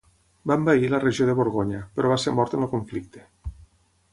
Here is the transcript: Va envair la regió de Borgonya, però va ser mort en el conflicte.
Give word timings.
Va 0.51 0.55
envair 0.59 0.87
la 0.93 1.01
regió 1.03 1.27
de 1.29 1.35
Borgonya, 1.41 1.81
però 1.99 2.13
va 2.13 2.17
ser 2.25 2.33
mort 2.39 2.59
en 2.59 2.65
el 2.67 2.71
conflicte. 2.73 3.25